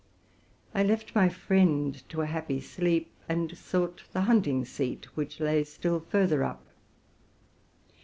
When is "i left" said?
0.73-1.13